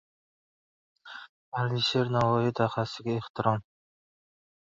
[1.63, 3.63] Alisher Navoiy dahosiga ehtirom